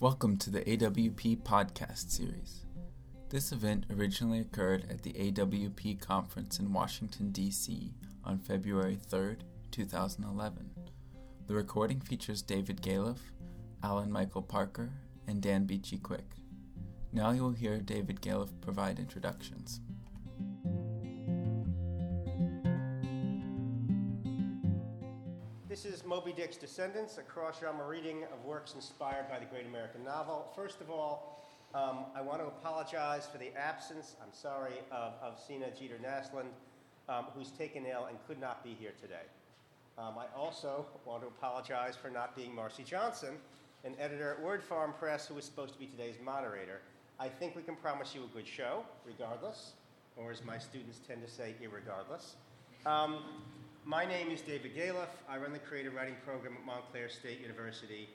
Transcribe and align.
Welcome 0.00 0.38
to 0.38 0.48
the 0.48 0.62
AWP 0.62 1.42
podcast 1.42 2.10
series. 2.10 2.64
This 3.28 3.52
event 3.52 3.84
originally 3.94 4.40
occurred 4.40 4.86
at 4.88 5.02
the 5.02 5.12
AWP 5.12 6.00
conference 6.00 6.58
in 6.58 6.72
Washington, 6.72 7.30
D.C. 7.32 7.92
on 8.24 8.38
February 8.38 8.96
3rd, 9.10 9.40
2011. 9.70 10.70
The 11.46 11.54
recording 11.54 12.00
features 12.00 12.40
David 12.40 12.80
Galef, 12.80 13.18
Alan 13.82 14.10
Michael 14.10 14.40
Parker, 14.40 14.90
and 15.28 15.42
Dan 15.42 15.66
Beachy 15.66 15.98
Quick. 15.98 16.32
Now 17.12 17.32
you 17.32 17.42
will 17.42 17.52
hear 17.52 17.78
David 17.78 18.22
Galef 18.22 18.58
provide 18.62 18.98
introductions. 18.98 19.82
This 25.82 25.94
is 25.94 26.04
Moby 26.04 26.34
Dick's 26.34 26.58
Descendants, 26.58 27.16
a 27.16 27.22
cross-genre 27.22 27.88
reading 27.88 28.24
of 28.24 28.44
works 28.44 28.74
inspired 28.74 29.30
by 29.30 29.38
the 29.38 29.46
great 29.46 29.64
American 29.64 30.04
novel. 30.04 30.52
First 30.54 30.82
of 30.82 30.90
all, 30.90 31.42
um, 31.74 32.04
I 32.14 32.20
want 32.20 32.40
to 32.40 32.48
apologize 32.48 33.26
for 33.26 33.38
the 33.38 33.50
absence, 33.56 34.14
I'm 34.22 34.30
sorry, 34.30 34.74
of, 34.92 35.14
of 35.22 35.40
Sena 35.40 35.70
Jeter 35.70 35.96
Naslund, 35.96 36.48
um, 37.08 37.28
who's 37.34 37.50
taken 37.52 37.86
ill 37.86 38.08
and 38.10 38.18
could 38.28 38.38
not 38.38 38.62
be 38.62 38.76
here 38.78 38.92
today. 39.00 39.22
Um, 39.96 40.16
I 40.18 40.26
also 40.38 40.84
want 41.06 41.22
to 41.22 41.28
apologize 41.28 41.96
for 41.96 42.10
not 42.10 42.36
being 42.36 42.54
Marci 42.54 42.84
Johnson, 42.84 43.36
an 43.82 43.94
editor 43.98 44.34
at 44.34 44.42
Word 44.42 44.62
Farm 44.62 44.92
Press 44.98 45.28
who 45.28 45.34
was 45.34 45.46
supposed 45.46 45.72
to 45.72 45.78
be 45.78 45.86
today's 45.86 46.16
moderator. 46.22 46.82
I 47.18 47.28
think 47.28 47.56
we 47.56 47.62
can 47.62 47.76
promise 47.76 48.14
you 48.14 48.24
a 48.24 48.36
good 48.36 48.46
show, 48.46 48.84
regardless, 49.06 49.72
or 50.18 50.30
as 50.30 50.44
my 50.44 50.58
students 50.58 51.00
tend 51.08 51.24
to 51.24 51.30
say, 51.30 51.54
irregardless. 51.62 52.34
My 53.90 54.04
name 54.04 54.30
is 54.30 54.40
David 54.40 54.76
Galef. 54.76 55.08
I 55.28 55.36
run 55.36 55.52
the 55.52 55.58
creative 55.58 55.94
writing 55.94 56.14
program 56.24 56.54
at 56.56 56.64
Montclair 56.64 57.08
State 57.08 57.40
University. 57.40 58.08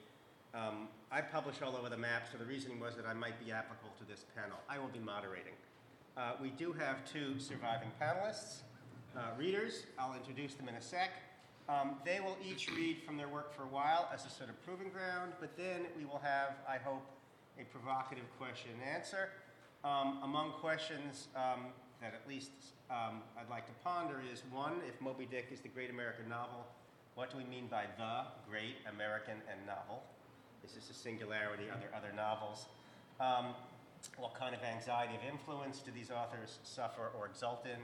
Um, 0.53 0.87
I 1.11 1.19
publish 1.19 1.61
all 1.61 1.75
over 1.75 1.89
the 1.89 1.97
map, 1.97 2.29
so 2.31 2.37
the 2.37 2.45
reasoning 2.45 2.79
was 2.79 2.95
that 2.95 3.05
I 3.05 3.13
might 3.13 3.37
be 3.43 3.51
applicable 3.51 3.91
to 3.99 4.05
this 4.07 4.23
panel. 4.37 4.55
I 4.69 4.79
will 4.79 4.87
be 4.87 4.99
moderating. 4.99 5.51
Uh, 6.15 6.31
we 6.41 6.51
do 6.51 6.71
have 6.71 7.03
two 7.03 7.37
surviving 7.39 7.89
panelists, 8.01 8.59
uh, 9.17 9.35
readers. 9.37 9.83
I'll 9.99 10.15
introduce 10.15 10.53
them 10.53 10.69
in 10.69 10.75
a 10.75 10.81
sec. 10.81 11.09
Um, 11.67 11.95
they 12.05 12.21
will 12.21 12.37
each 12.41 12.71
read 12.71 13.03
from 13.05 13.17
their 13.17 13.27
work 13.27 13.53
for 13.53 13.63
a 13.63 13.67
while 13.67 14.09
as 14.13 14.25
a 14.25 14.29
sort 14.29 14.49
of 14.49 14.55
proving 14.63 14.91
ground, 14.91 15.33
but 15.41 15.57
then 15.57 15.87
we 15.97 16.05
will 16.05 16.21
have, 16.23 16.55
I 16.69 16.77
hope, 16.77 17.03
a 17.59 17.65
provocative 17.65 18.23
question 18.39 18.71
and 18.79 18.95
answer. 18.95 19.27
Um, 19.83 20.19
among 20.23 20.53
questions 20.53 21.27
um, 21.35 21.65
that 22.05 22.13
at 22.13 22.29
least 22.29 22.51
um, 22.91 23.25
I'd 23.33 23.49
like 23.49 23.65
to 23.65 23.73
ponder 23.83 24.21
is 24.31 24.43
one, 24.51 24.73
if 24.87 25.01
Moby 25.01 25.25
Dick 25.25 25.47
is 25.51 25.59
the 25.59 25.69
great 25.69 25.89
American 25.89 26.29
novel, 26.29 26.67
what 27.15 27.31
do 27.31 27.37
we 27.37 27.45
mean 27.45 27.65
by 27.65 27.85
the 27.97 28.29
great 28.47 28.77
American 28.93 29.41
and 29.49 29.57
novel? 29.65 30.03
Is 30.63 30.73
this 30.73 30.91
a 30.91 30.93
singularity? 30.93 31.63
Are 31.63 31.79
there 31.81 31.89
other 31.97 32.13
novels? 32.15 32.67
Um, 33.19 33.55
what 34.17 34.35
kind 34.35 34.53
of 34.53 34.61
anxiety 34.61 35.15
of 35.15 35.21
influence 35.27 35.79
do 35.79 35.89
these 35.89 36.11
authors 36.11 36.59
suffer 36.61 37.09
or 37.17 37.25
exult 37.25 37.65
in? 37.65 37.81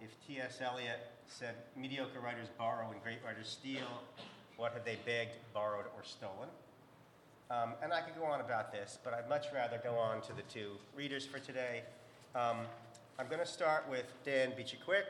If 0.00 0.14
T.S. 0.28 0.60
Eliot 0.62 1.00
said 1.26 1.54
mediocre 1.76 2.20
writers 2.20 2.46
borrow 2.56 2.92
and 2.92 3.02
great 3.02 3.18
writers 3.26 3.48
steal, 3.48 3.88
what 4.56 4.74
have 4.74 4.84
they 4.84 4.98
begged, 5.04 5.34
borrowed, 5.52 5.86
or 5.96 6.04
stolen? 6.04 6.48
Um, 7.50 7.74
and 7.82 7.92
I 7.92 8.00
could 8.00 8.14
go 8.14 8.26
on 8.26 8.40
about 8.40 8.70
this, 8.70 8.98
but 9.02 9.12
I'd 9.12 9.28
much 9.28 9.46
rather 9.52 9.80
go 9.82 9.96
on 9.96 10.20
to 10.22 10.32
the 10.32 10.42
two 10.42 10.72
readers 10.94 11.26
for 11.26 11.40
today. 11.40 11.82
Um, 12.34 12.58
I'm 13.16 13.28
going 13.28 13.38
to 13.38 13.46
start 13.46 13.84
with 13.88 14.06
Dan 14.24 14.54
Beachy 14.56 14.76
Quick, 14.84 15.04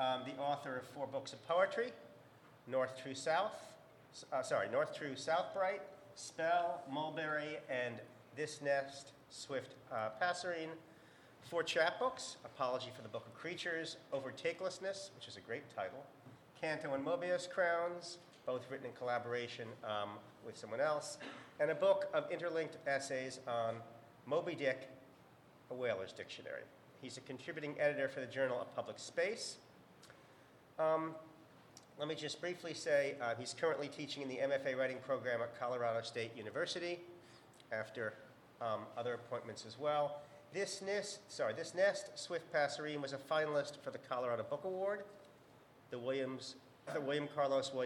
um, 0.00 0.22
the 0.26 0.42
author 0.42 0.78
of 0.78 0.86
four 0.88 1.06
books 1.06 1.32
of 1.32 1.46
poetry 1.46 1.92
North 2.66 3.00
True 3.00 3.14
South, 3.14 3.54
uh, 4.32 4.42
sorry, 4.42 4.68
North 4.68 4.92
True 4.96 5.14
South 5.14 5.54
Bright, 5.54 5.80
Spell, 6.16 6.82
Mulberry, 6.90 7.58
and 7.70 7.94
This 8.34 8.60
Nest, 8.60 9.12
Swift 9.28 9.76
uh, 9.92 10.08
Passerine. 10.20 10.70
Four 11.48 11.62
chapbooks 11.62 12.34
Apology 12.44 12.90
for 12.96 13.02
the 13.02 13.08
Book 13.08 13.24
of 13.28 13.34
Creatures, 13.34 13.98
Overtakelessness, 14.12 15.10
which 15.14 15.28
is 15.28 15.36
a 15.36 15.40
great 15.40 15.62
title, 15.72 16.04
Canto 16.60 16.94
and 16.94 17.06
Mobius 17.06 17.48
Crowns, 17.48 18.18
both 18.44 18.68
written 18.68 18.86
in 18.86 18.92
collaboration 18.94 19.68
um, 19.84 20.10
with 20.44 20.58
someone 20.58 20.80
else, 20.80 21.18
and 21.60 21.70
a 21.70 21.76
book 21.76 22.08
of 22.12 22.28
interlinked 22.32 22.78
essays 22.88 23.38
on 23.46 23.76
Moby 24.26 24.56
Dick, 24.56 24.88
a 25.70 25.74
whaler's 25.74 26.12
dictionary. 26.12 26.62
He's 27.02 27.16
a 27.16 27.22
contributing 27.22 27.76
editor 27.78 28.08
for 28.08 28.20
the 28.20 28.26
Journal 28.26 28.60
of 28.60 28.74
Public 28.76 28.98
Space. 28.98 29.56
Um, 30.78 31.14
let 31.98 32.08
me 32.08 32.14
just 32.14 32.42
briefly 32.42 32.74
say 32.74 33.14
uh, 33.22 33.34
he's 33.38 33.54
currently 33.58 33.88
teaching 33.88 34.22
in 34.22 34.28
the 34.28 34.36
MFA 34.36 34.76
writing 34.76 34.98
program 35.06 35.40
at 35.40 35.58
Colorado 35.58 36.02
State 36.02 36.36
University 36.36 36.98
after 37.72 38.12
um, 38.60 38.80
other 38.98 39.14
appointments 39.14 39.64
as 39.66 39.78
well. 39.78 40.20
This 40.52 40.82
nest, 40.82 41.20
sorry, 41.32 41.54
this 41.54 41.74
nest, 41.74 42.10
Swift 42.16 42.52
Passerine, 42.52 43.00
was 43.00 43.14
a 43.14 43.18
finalist 43.18 43.78
for 43.82 43.90
the 43.90 43.98
Colorado 43.98 44.42
Book 44.42 44.64
Award, 44.64 45.04
the 45.90 45.98
Williams, 45.98 46.56
the 46.92 47.00
William 47.00 47.28
Carlos 47.34 47.72
Williams 47.72 47.80